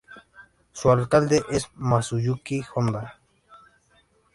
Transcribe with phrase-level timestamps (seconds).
[0.73, 3.19] Su alcalde es Masayuki Honda.